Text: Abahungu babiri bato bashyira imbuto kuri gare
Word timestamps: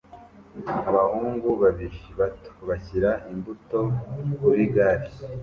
Abahungu 0.89 1.47
babiri 1.61 1.99
bato 2.19 2.49
bashyira 2.67 3.11
imbuto 3.31 3.79
kuri 4.41 4.63
gare 4.73 5.07